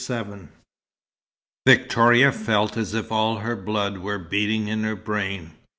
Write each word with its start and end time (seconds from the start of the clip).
XXXVII 0.03 0.47
Victoria 1.67 2.31
felt 2.31 2.75
as 2.75 2.95
if 2.95 3.11
all 3.11 3.35
her 3.37 3.55
blood 3.55 3.99
were 3.99 4.17
beating 4.17 4.67
in 4.67 4.83
her 4.83 4.95
brain. 4.95 5.51